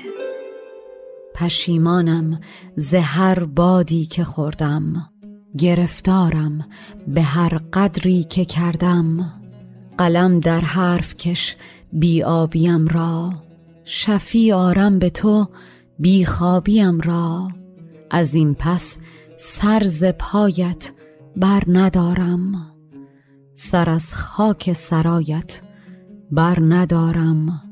[1.35, 2.41] پشیمانم
[2.77, 5.11] زهر بادی که خوردم
[5.59, 6.69] گرفتارم
[7.09, 9.33] به هر قدری که کردم.
[9.99, 11.57] قلم در حرف کش
[11.93, 13.33] بی آبیم را
[13.85, 15.49] شفی آرم به تو
[15.99, 17.49] بی خوابیم را.
[18.11, 18.97] از این پس
[19.37, 20.91] سرز پایت
[21.37, 22.53] بر ندارم.
[23.61, 25.61] سر از خاک سرایت
[26.31, 27.63] بر ندارم.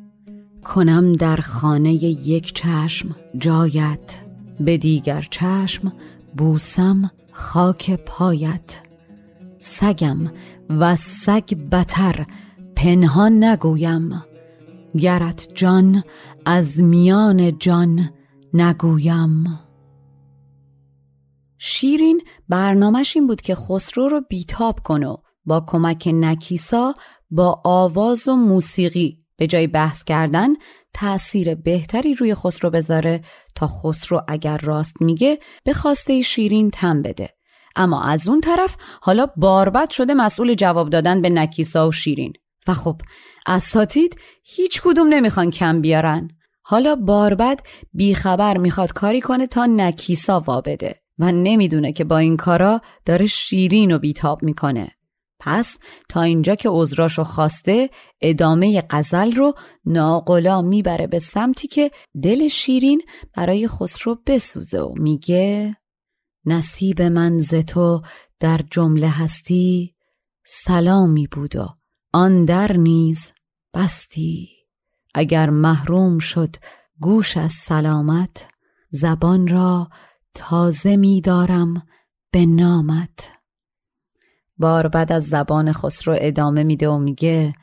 [0.64, 4.18] کنم در خانه یک چشم جایت
[4.60, 5.92] به دیگر چشم
[6.36, 8.80] بوسم خاک پایت.
[9.58, 10.18] سگم
[10.70, 12.26] و سگ بتر
[12.76, 14.24] پنهان نگویم.
[14.98, 16.02] گرت جان
[16.46, 18.10] از میان جان
[18.54, 19.44] نگویم.
[21.58, 26.94] شیرین برنامهش این بود که خسرو رو بیتاب کنه با کمک نکیسا
[27.30, 30.48] با آواز و موسیقی به جای بحث کردن
[30.94, 33.22] تأثیر بهتری روی خسرو بذاره
[33.54, 37.30] تا خسرو اگر راست میگه به خواسته شیرین تم بده.
[37.76, 42.32] اما از اون طرف حالا باربد شده مسئول جواب دادن به نکیسا و شیرین.
[42.68, 43.00] و خب
[43.46, 46.28] اساتید هیچ کدوم نمی‌خوان کم بیارن.
[46.62, 47.60] حالا باربد
[47.92, 53.92] بیخبر می‌خواد کاری کنه تا نکیسا وابده و نمی‌دونه که با این کارا داره شیرین
[53.92, 54.95] و بیتاب می‌کنه.
[55.38, 61.90] پس تا اینجا که عذراشو خواسته ادامه قزل رو ناقلا می‌بره به سمتی که
[62.22, 63.02] دل شیرین
[63.36, 65.76] برای خسرو بسوزه و میگه
[66.44, 68.02] نصیب من ز تو
[68.40, 69.94] در جمله هستی
[70.46, 71.68] سلامی بود و
[72.12, 73.32] آن در نیز
[73.74, 74.48] بستی.
[75.14, 76.56] اگر محروم شد
[77.00, 78.48] گوش از سلامت
[78.90, 79.88] زبان را
[80.34, 81.86] تازه میدارم
[82.32, 83.28] به نامت.
[84.58, 87.54] بار بعد از زبان خسرو ادامه میده و میگه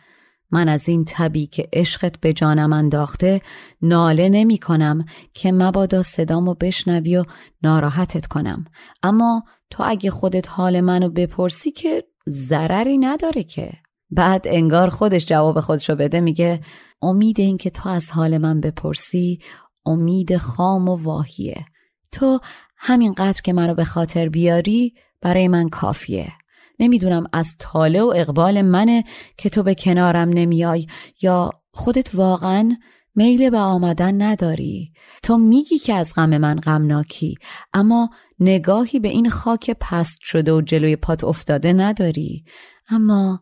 [0.52, 3.42] من از این تبی که عشقت به جانم انداخته
[3.82, 7.24] ناله نمی کنم که مبادا صدامو بشنوی و
[7.64, 8.66] ناراحتت کنم.
[9.04, 13.72] اما تو اگه خودت حال منو بپرسی که ضرری نداره که.
[14.10, 16.62] بعد انگار خودش جواب خودشو بده میگه
[17.02, 19.40] امید این که تو از حال من بپرسی
[19.86, 21.66] امید خام و واهیه.
[22.12, 22.40] تو
[22.78, 26.32] همینقدر که منو به خاطر بیاری برای من کافیه.
[26.80, 29.04] نمی‌دونم از تاله و اقبال منه
[29.38, 30.88] که تو به کنارم نمیای
[31.22, 32.78] یا خودت واقعا
[33.16, 34.94] میل به آمدن نداری.
[35.24, 37.36] تو میگی که از غم من غمناکی
[37.74, 38.10] اما
[38.40, 42.44] نگاهی به این خاک پست شده و جلوی پات افتاده نداری.
[42.90, 43.42] اما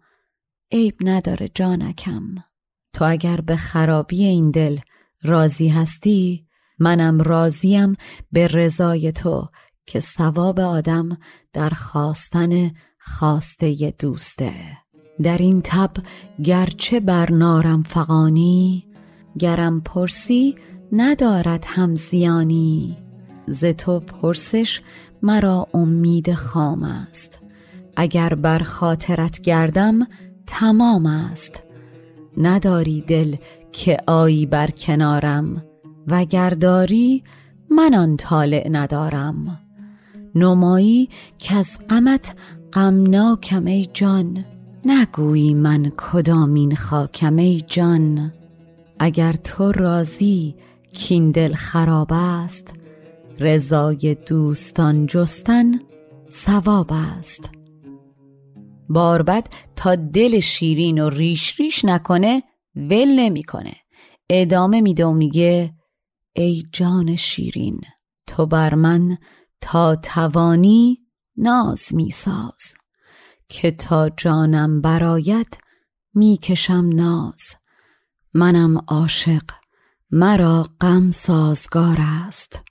[0.71, 2.35] عیب نداره جانکم.
[2.93, 4.79] تو اگر به خرابی این دل
[5.23, 6.47] راضی هستی
[6.79, 7.93] منم راضیم
[8.31, 9.49] به رضای تو
[9.85, 11.09] که ثواب آدم
[11.53, 12.71] در خواستن
[13.03, 14.53] خواسته دوسته.
[15.23, 15.91] در این تب
[16.43, 18.87] گرچه بر نارم فقانی
[19.39, 20.55] گرم پرسی
[20.91, 22.97] ندارد هم زیانی.
[23.47, 24.81] ز تو پرسش
[25.23, 27.41] مرا امید خام است.
[27.97, 30.07] اگر بر خاطرت گردم
[30.47, 31.63] تمام است.
[32.37, 33.35] نداری دل
[33.71, 35.63] که آیی بر کنارم
[36.07, 37.23] و گرداری
[37.71, 39.59] من آن طالع ندارم.
[40.35, 42.35] نمایی که از غمت
[42.73, 44.45] غمناکم ای جان.
[44.85, 48.33] نگویی من کدامین خاکم ای جان.
[48.99, 50.55] اگر تو راضی
[50.93, 52.73] کین دل خراب است
[53.39, 55.79] رضای دوستان جستن
[56.29, 57.49] ثواب است.
[58.89, 62.43] باربد تا دل شیرین و ریش ریش نکنه
[62.75, 63.73] ول نمی‌کنه.
[64.29, 65.73] ادامه میده و میگه
[66.33, 67.81] ای جان شیرین
[68.27, 69.17] تو بر من
[69.61, 71.00] تا توانی
[71.41, 72.73] ناز میساز
[73.49, 75.47] که تا جانم برایت
[76.13, 77.55] می‌کشم ناز.
[78.33, 79.43] منم عاشق
[80.11, 82.61] مرا غم سازگار است.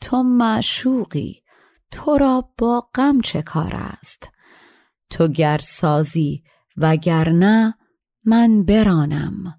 [0.00, 1.42] تو معشوقی
[1.90, 4.32] تو را با غم چه کار است؟
[5.10, 6.42] تو گر سازی
[7.02, 7.74] گر نه
[8.24, 9.54] من برانم.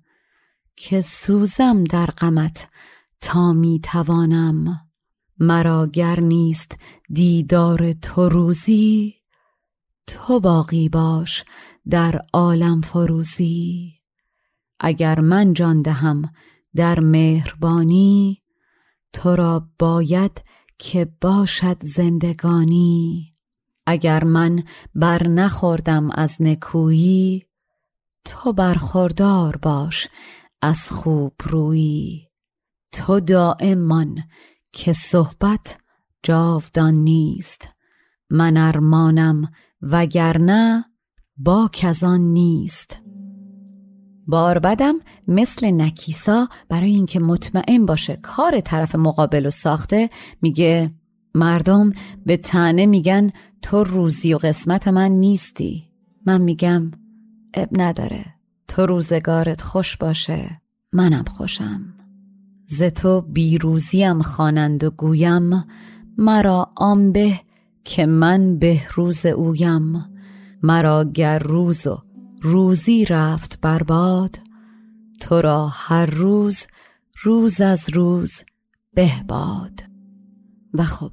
[0.76, 2.70] که سوزم در غمت
[3.22, 4.89] تا می توانم.
[5.40, 9.16] مرا گر نیست دیدار تو روزی
[10.08, 11.46] تو باقی باش
[11.90, 13.94] در عالم فروزی.
[14.80, 16.22] اگر من جان دهم
[16.76, 18.42] در مهربانی
[19.14, 20.44] تو را باید
[20.78, 23.36] که باشد زندگانی.
[23.86, 24.64] اگر من
[24.96, 27.46] بر نخوردم از نکویی
[28.26, 30.08] تو برخوردار باش
[30.62, 32.30] از خوب رویی.
[32.92, 34.24] تو دائمان
[34.72, 35.78] که صحبت
[36.24, 37.70] جاودان نیست.
[38.30, 39.52] من ارمانم
[39.82, 40.86] وگرنه
[41.38, 43.02] باک از آن نیست.
[44.28, 44.96] باربدم
[45.28, 50.10] مثل نکیسا برای اینکه مطمئن باشه کار طرف مقابل و ساخته
[50.42, 50.94] میگه
[51.36, 51.92] مردم
[52.26, 53.30] به تنه میگن
[53.62, 55.84] تو روزی و قسمت من نیستی.
[56.26, 56.92] من میگم
[57.54, 58.26] اب نداره.
[58.68, 60.62] تو روزگارت خوش باشه.
[60.94, 61.99] منم خوشم.
[62.72, 65.66] ز تو بیروزیم خوانند و گویم
[66.18, 67.40] مرا آن به
[67.84, 70.06] که من به روز اویم.
[70.64, 72.04] مرا گر روز و
[72.42, 74.40] روزی رفت برباد
[75.20, 76.68] تو را هر روز
[77.24, 78.34] روز از روز
[78.94, 79.84] بهباد
[80.74, 81.12] و خب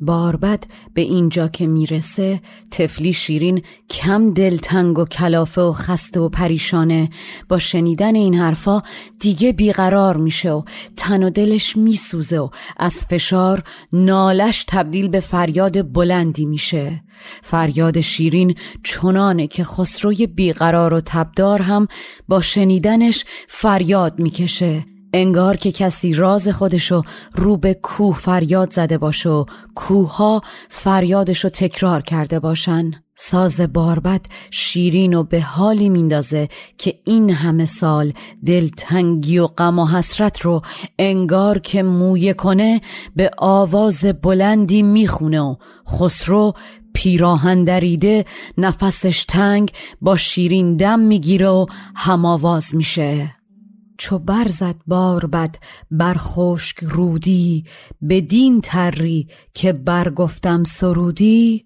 [0.00, 0.64] باربد
[0.94, 2.40] به اینجا که می‌رسه
[2.70, 7.10] تفلی شیرین کم دلتنگ و کلافه و خسته و پریشانه.
[7.48, 8.82] با شنیدن این حرفا
[9.20, 10.62] دیگه بیقرار میشه و
[10.96, 17.04] تن و دلش میسوزه و از فشار نالش تبدیل به فریاد بلندی میشه.
[17.42, 21.88] فریاد شیرین چنانه که خسروی بیقرار و تبدار هم
[22.28, 24.93] با شنیدنش فریاد می‌کشه.
[25.16, 27.02] انگار که کسی راز خودشو
[27.34, 29.44] رو به کوه فریاد زده باشه و
[29.74, 32.90] کوها فریادشو تکرار کرده باشن.
[33.16, 36.48] ساز باربد شیرین و به حالی میندازه
[36.78, 38.12] که این همه سال
[38.46, 40.62] دلتنگی و غم و حسرت رو
[40.98, 42.80] انگار که مویه کنه
[43.16, 45.56] به آواز بلندی می‌خونه و
[45.88, 46.52] خسرو
[46.94, 48.24] پیراهن دریده
[48.58, 53.43] نفسش تنگ با شیرین دم می‌گیره و هم آواز میشه.
[54.04, 55.56] چو برزد بار بد
[55.90, 57.64] بر خشک رودی
[58.08, 61.64] بدین تری که برگفتم سرودی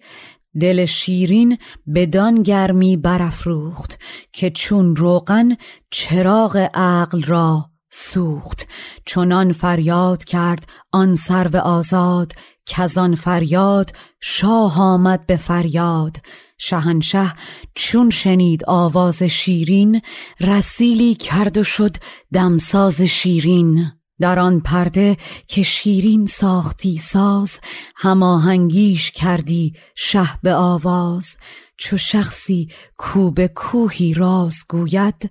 [0.60, 1.58] دل شیرین
[1.94, 3.98] بدان گرمی برافروخت
[4.32, 5.56] که چون روغن
[5.90, 8.66] چراغ عقل را سوخت.
[9.06, 12.32] چنان فریاد کرد آن سرو آزاد
[12.66, 16.16] کزان فریاد شاه آمد به فریاد.
[16.58, 17.32] شهنشه
[17.74, 20.02] چون شنید آواز شیرین
[20.40, 21.96] رسیلی کرد و شد
[22.32, 23.92] دمساز شیرین.
[24.20, 27.60] در آن پرده که شیرین ساختی ساز
[27.96, 31.36] هماهنگیش کردی شه به آواز.
[31.76, 35.30] چو شخصی کو به کوهی راز گوید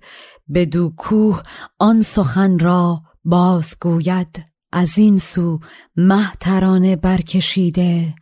[0.72, 1.42] دو کوه
[1.78, 4.44] آن سخن را باز گوید.
[4.72, 5.60] از این سو
[5.96, 8.14] مه ترانه برکشیده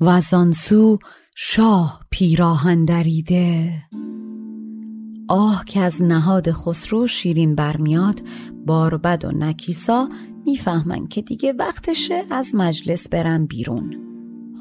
[0.00, 0.98] و از آن سو
[1.36, 3.72] شاه پیراهن دریده.
[5.28, 8.20] آه که از نهاد خسرو شیرین برمیاد
[8.66, 10.08] باربد و نکیسا
[10.46, 13.96] می‌فهمن که دیگه وقتشه از مجلس برن بیرون.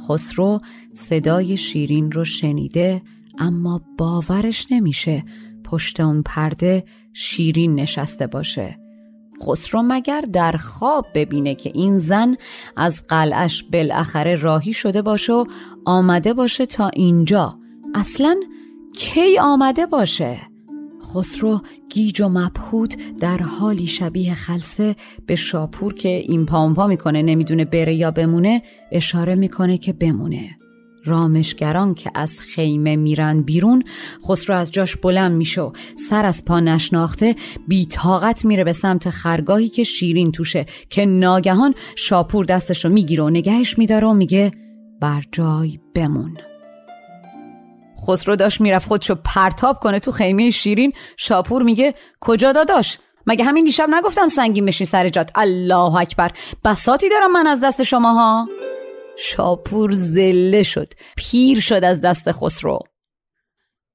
[0.07, 0.59] خسرو
[0.91, 3.01] صدای شیرین رو شنیده
[3.39, 5.23] اما باورش نمیشه
[5.63, 8.82] پشت اون پرده شیرین نشسته باشه.
[9.45, 12.35] خسرو مگر در خواب ببینه که این زن
[12.77, 15.45] از قلعش بالاخره راهی شده باشه و
[15.85, 17.59] آمده باشه تا اینجا.
[17.95, 18.35] اصلا
[18.95, 20.37] کی آمده باشه؟
[21.13, 21.61] خسرو
[21.93, 27.93] گیج و مبهوت در حالی شبیه خلصه به شاپور که این پامپا می‌کنه نمی‌دونه بره
[27.95, 30.57] یا بمونه اشاره می‌کنه که بمونه.
[31.05, 33.83] رامشگران که از خیمه میرن بیرون
[34.27, 35.71] خسرو از جاش بلند میشه
[36.09, 37.35] سر از پا نشناخته
[37.67, 43.77] بیتاقت میره به سمت خرگاهی که شیرین توشه که ناگهان شاپور دستشو می‌گیره و نگهش
[43.77, 44.51] میداره و میگه
[45.01, 46.37] بر جای بمون.
[48.07, 50.93] خسرو داشت می‌رفت خودشو پرتاب کنه تو خیمه شیرین.
[51.17, 56.31] شاپور میگه کجا داداش؟ مگه همین دیشب نگفتم سنگین بشین سر جات؟ الله اکبر.
[56.65, 58.47] بساتی دارم من از دست شماها.
[59.17, 60.93] شاپور زله شد.
[61.17, 62.79] پیر شد از دست خسرو.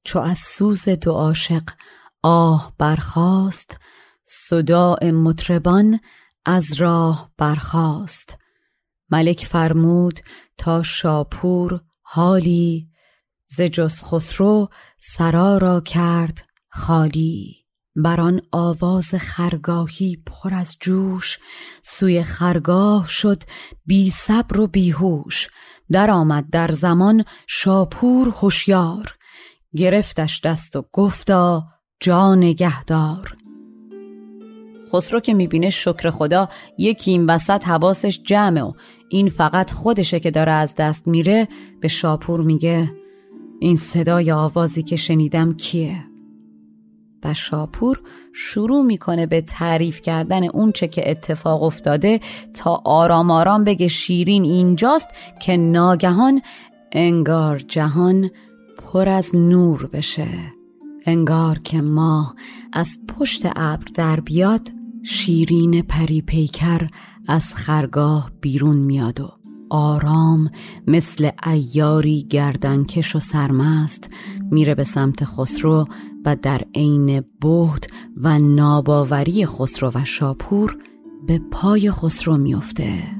[0.04, 1.62] چو از سوز دو عاشق
[2.22, 3.78] آه برخاست
[4.24, 6.00] صداع مطربان
[6.44, 8.38] از راه برخاست.
[9.10, 10.20] ملک فرمود
[10.58, 12.88] تا شاپور حالی
[13.48, 17.67] ز جز خسرو سرا را کرد خالی.
[17.98, 21.38] بر آن آواز خرگاهی پر از جوش
[21.82, 23.42] سوی خرگاه شد
[23.86, 25.48] بی صبر و بیهوش
[25.90, 29.14] در آمد در زمان شاپور هوشیار
[29.76, 31.64] گرفتش دست و گفتا
[32.00, 33.36] جا نگهدار
[34.92, 38.72] خسرو که می‌بینه شکر خدا یکی این وسط حواسش جمعه و
[39.08, 41.48] این فقط خودشه که داره از دست میره
[41.80, 42.94] به شاپور میگه
[43.60, 46.07] این صدای آوازی که شنیدم کیه؟
[47.24, 48.00] و شاپور
[48.32, 52.20] شروع می‌کنه به تعریف کردن اونچه که اتفاق افتاده
[52.54, 55.08] تا آرام آرام بگه شیرین اینجاست
[55.40, 56.42] که ناگهان
[56.92, 58.30] انگار جهان
[58.92, 60.28] پر از نور بشه.
[61.06, 62.34] انگار که ماه
[62.72, 64.68] از پشت ابر در بیاد
[65.02, 66.86] شیرین پری پیکر
[67.26, 69.38] از خرگاه بیرون میاد و
[69.70, 70.50] آرام
[70.86, 74.10] مثل ایاری گردنکش و سرمست
[74.50, 75.86] میره به سمت خسرو
[76.24, 80.78] و در عین بهت و ناباوری خسرو و شاپور
[81.26, 83.18] به پای خسرو میافته.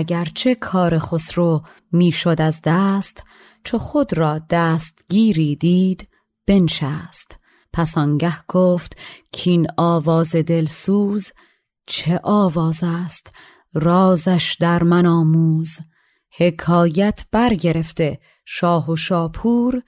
[0.00, 3.24] اگرچه کار خسرو می‌شد از دست
[3.64, 6.08] چو خود را دستگیری دید
[6.46, 7.38] بنشست.
[7.72, 8.96] پس آنگه گفت
[9.32, 11.32] کین آواز دلسوز
[11.86, 13.32] چه آواز است؟
[13.74, 15.78] رازش در من آموز.
[16.38, 19.82] حکایت برگرفته شاه و شاپور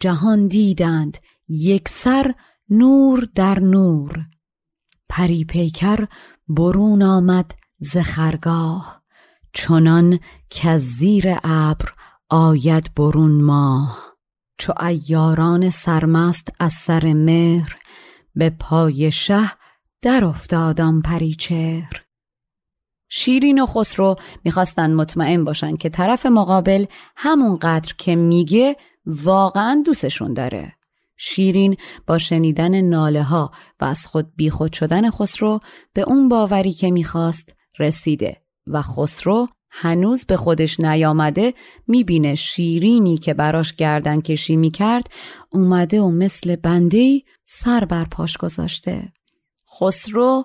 [0.00, 2.34] جهان دیدند یک سر
[2.70, 4.18] نور در نور.
[5.08, 6.06] پری پیکر
[6.48, 7.96] برون آمد ز
[9.54, 11.92] چنان که زیر ابر
[12.30, 14.14] آید برون ماه.
[14.58, 17.76] چو ایاران سرمست از سر مهر
[18.34, 19.50] به پای شه
[20.02, 22.04] در افتادم پریچهر
[23.08, 26.86] شیرین و خسرو می‌خواستن مطمئن باشن که طرف مقابل
[27.16, 28.76] همون قدر که میگه
[29.06, 30.72] واقعا دوستشون داره.
[31.16, 31.76] شیرین
[32.06, 33.50] با شنیدن ناله ها
[33.80, 35.60] و از خود بیخود شدن خسرو
[35.92, 38.43] به اون باوری که می‌خواست رسیده.
[38.66, 41.54] و خسرو هنوز به خودش نیامده
[41.86, 45.06] می‌بینه شیرینی که براش گردن کشی می‌کرد
[45.52, 49.12] اومده و مثل بنده سر بر پاش گذاشته.
[49.80, 50.44] خسرو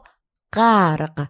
[0.54, 1.28] غرق.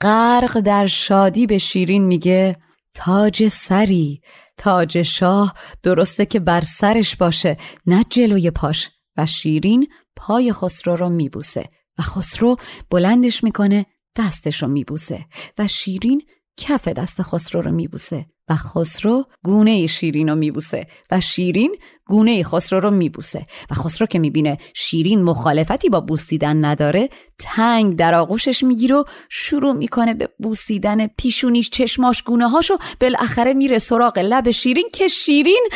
[0.00, 2.56] غرق در شادی به شیرین میگه
[2.94, 4.20] تاج سری.
[4.56, 7.56] تاج شاه درسته که بر سرش باشه
[7.86, 8.90] نه جلوی پاش.
[9.16, 11.68] و شیرین پای خسرو رو میبوسه.
[11.98, 12.56] و خسرو
[12.90, 13.86] بلندش می‌کنه
[14.16, 15.26] دستش رو میبوسه
[15.58, 16.22] و شیرین
[16.56, 22.80] کف دست خسرو رو میبوسه و خسرو گونه شیرین رو میبوسه و شیرین گونه خسرو
[22.80, 27.08] رو میبوسه و خسرو که می‌بینه شیرین مخالفتی با بوسیدن نداره
[27.38, 33.78] تنگ در آغوشش می‌گیره و شروع می‌کنه به بوسیدن پیشونیش چشماش گونه هاشو بالاخره میره
[33.78, 35.68] سراغ لب شیرین که شیرین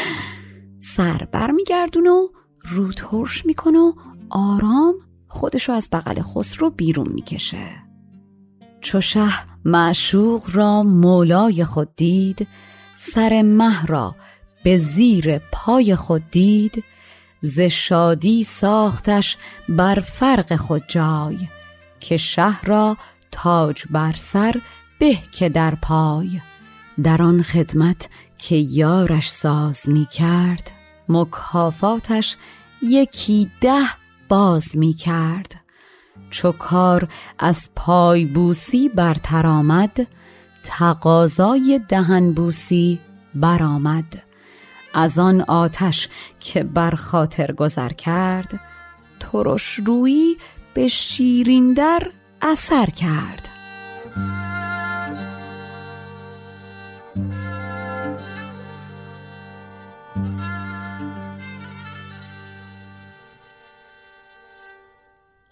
[0.81, 2.29] سر بر میگردونه و
[2.63, 3.93] رو ترش می‌کنه و
[4.31, 4.95] آرام
[5.29, 7.86] خودشو از بغل خسرو بیرون می‌کشه.
[8.87, 9.29] چو شه
[9.65, 12.49] معشوق را مولای خود دید
[12.97, 14.15] سر مه را
[14.65, 16.85] به زیر پای خود دید
[17.41, 19.37] ز شادی ساختش
[19.69, 21.39] بر فرق خود جای
[22.01, 22.97] که شه را
[23.31, 24.61] تاج بر سر
[24.99, 26.41] به که در پای.
[27.03, 28.09] در آن خدمت
[28.39, 30.71] که یارش ساز می کرد
[31.09, 32.37] مکافاتش
[32.83, 33.89] یکی ده
[34.29, 35.66] باز می کرد.
[36.37, 37.09] چو کار
[37.39, 40.07] از پای بوسی برتر آمد
[40.63, 43.01] تقاضای دهن بوسی
[43.35, 44.23] برآمد
[44.95, 46.09] از آن آتش
[46.41, 48.61] که بر خاطر گذر کرد
[49.21, 50.37] ترش روی
[50.75, 52.11] به شیرین در
[52.43, 53.49] اثر کرد.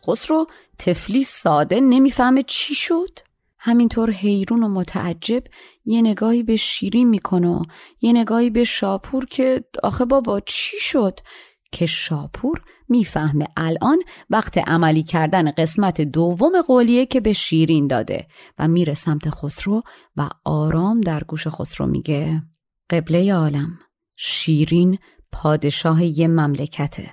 [0.07, 0.47] خسرو
[0.79, 3.19] تفلی ساده نمی‌فهمه چی شد؟
[3.59, 5.43] همینطور حیرون و متعجب
[5.85, 7.63] یه نگاهی به شیرین می‌کنه و
[8.01, 11.21] یه نگاهی به شاپور که آخه بابا چی شد؟
[11.73, 13.99] که شاپور می‌فهمه الان
[14.31, 18.27] وقت عملی کردن قسمت دوم قولیه که به شیرین داده
[18.59, 19.83] و میره سمت خسرو
[20.17, 22.43] و آرام در گوش خسرو میگه.
[22.91, 23.79] قبله عالم.
[24.17, 24.99] شیرین
[25.35, 27.11] پادشاه یه مملکته.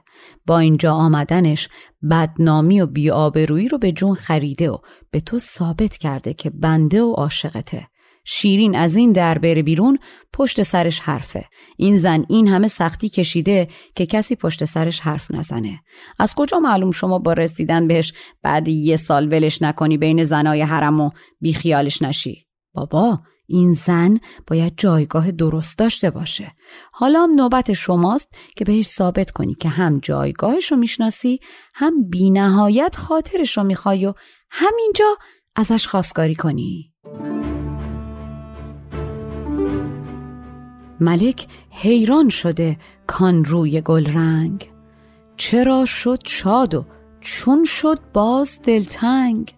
[0.47, 1.69] با اینجا آمدنش
[2.11, 4.77] بدنامی و بیآبرویی رو به جون خریده و
[5.11, 7.87] به تو ثابت کرده که بنده و عاشقته.
[8.25, 9.97] شیرین از این در بره بیرون
[10.33, 11.45] پشت سرش حرفه.
[11.77, 15.79] این زن این همه سختی کشیده که کسی پشت سرش حرف نزنه.
[16.19, 18.13] از کجا معلوم شما با رسیدن بهش
[18.43, 21.09] بعد یه سال ولش نکنی بین زنای حرم و
[21.39, 23.19] بیخیالش نشی؟ بابا
[23.51, 26.55] این زن باید جایگاه درست داشته باشه.
[26.91, 31.39] حالا هم نوبت شماست که بهش ثابت کنی که هم جایگاهش رو می‌شناسی
[31.75, 34.13] هم بینهایت خاطرش رو می‌خوای و
[34.49, 35.17] همینجا
[35.55, 36.93] ازش خواستگاری کنی.
[40.99, 42.77] ملک حیران شده
[43.07, 44.71] کان روی گل رنگ.
[45.37, 46.85] چرا شد شاد و
[47.19, 49.55] چون شد باز دلتنگ؟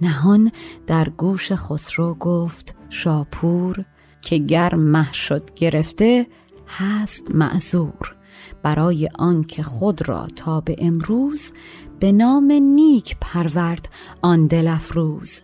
[0.00, 0.52] نهان
[0.86, 3.84] در گوش خسرو گفت شاپور
[4.20, 6.26] که گر مه شد گرفته
[6.68, 8.16] هست معذور.
[8.62, 11.50] برای آنکه خود را تا به امروز
[12.00, 13.88] به نام نیک پرورد
[14.22, 15.40] آن دل افروز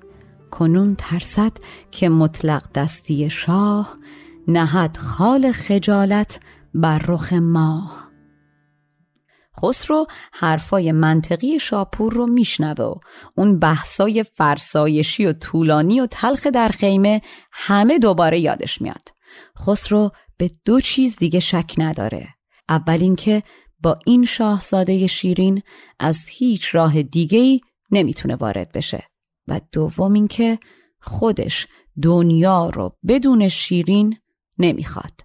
[0.51, 1.53] کنون ترسد
[1.90, 3.96] که مطلق دستی شاه
[4.49, 6.40] نهد خال خجالت
[6.74, 8.09] بر رخ ماه.
[9.61, 12.94] خسرو حرفای منطقی شاپور رو میشنوه و
[13.36, 19.09] اون بحثای فرسایشی و طولانی و تلخ در خیمه همه دوباره یادش میاد.
[19.59, 22.28] خسرو به دو چیز دیگه شک نداره.
[22.68, 23.42] اول اینکه
[23.82, 25.62] با این شاهزاده شیرین
[25.98, 29.04] از هیچ راه دیگه ای نمی‌تونه وارد بشه.
[29.48, 30.59] و دوم اینکه
[31.00, 31.66] خودش
[32.02, 34.16] دنیا رو بدون شیرین
[34.59, 35.20] نمی‌خواد.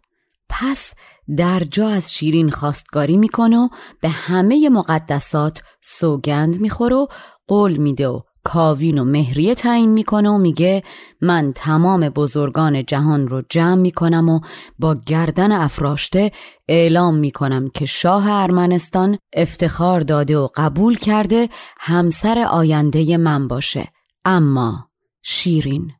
[0.49, 0.93] پس
[1.37, 3.69] در جا از شیرین خواستگاری می‌کنه و
[4.01, 7.07] به همه مقدسات سوگند می‌خوره و
[7.47, 10.83] قول میده و کاوین و مهریه تعیین می‌کنه و میگه
[11.21, 14.39] من تمام بزرگان جهان رو جمع می‌کنم و
[14.79, 16.31] با گردن افراشته
[16.67, 21.49] اعلام می‌کنم که شاه ارمنستان افتخار داده و قبول کرده
[21.79, 23.87] همسر آینده من باشه.
[24.25, 24.89] اما
[25.23, 25.91] شیرین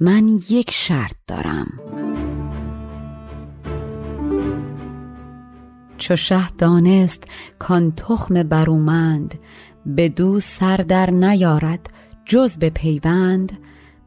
[0.00, 1.87] من یک شرط دارم.
[5.98, 7.24] چو شه دانست
[7.58, 9.34] کان تخم برومند
[9.86, 11.90] به دو سر در نیارد
[12.24, 13.58] جز به پیوند.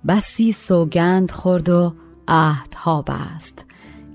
[0.08, 1.94] بسی سوگند خورد و
[2.28, 3.66] عهدها بست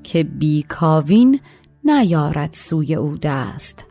[0.02, 1.40] که بیکاوین
[1.84, 3.86] نیارد سوی او دست.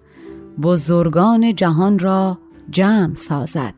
[0.62, 2.38] بزرگان جهان را
[2.70, 3.76] جمع سازد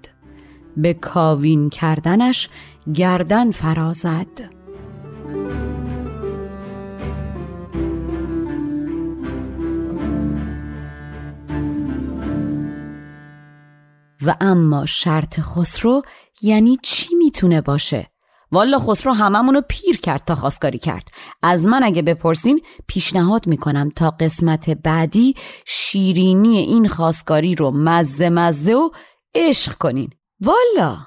[0.77, 2.49] به کاوین کردنش
[2.93, 4.56] گردن فرازد.
[14.27, 16.01] و اما شرط خسرو
[16.41, 18.07] یعنی چی می‌تونه باشه؟
[18.51, 21.11] والا خسرو هممونو پیر کرد تا خواستگاری کرد.
[21.43, 28.73] از من اگه بپرسین پیشنهاد می‌کنم تا قسمت بعدی شیرینی این خواستگاری رو مزه مزه
[28.73, 28.89] و
[29.35, 30.09] عشق کنین.
[30.41, 30.97] والا!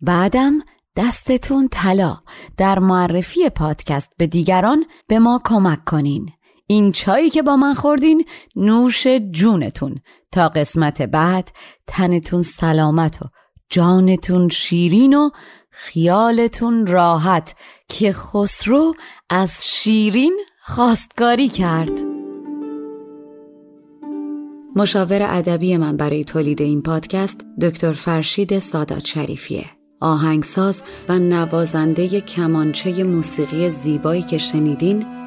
[0.00, 0.58] بعدم
[0.96, 2.16] دستتون طلا.
[2.56, 6.30] در معرفی پادکست به دیگران به ما کمک کنین.
[6.66, 8.24] این چایی که با من خوردین
[8.56, 9.98] نوش جونتون.
[10.32, 11.50] تا قسمت بعد
[11.86, 13.24] تنتون سلامت و
[13.70, 15.30] جانتون شیرین و
[15.70, 17.54] خیالتون راحت
[17.88, 18.94] که خسرو
[19.30, 21.92] از شیرین خواستگاری کرد.
[24.76, 29.66] مشاور ادبی من برای تولید این پادکست دکتر فرشید سادات شریفیه.
[30.00, 35.06] آهنگساز و نوازنده کمانچه موسیقی زیبایی که شنیدین